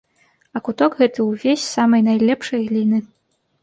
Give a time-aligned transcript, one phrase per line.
[0.57, 3.07] А куток гэты ўвесь з самай найлепшай гліны.